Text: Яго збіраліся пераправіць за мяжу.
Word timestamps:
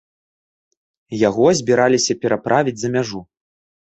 Яго 1.29 1.45
збіраліся 1.59 2.17
пераправіць 2.23 2.75
за 2.85 2.89
мяжу. 2.95 3.21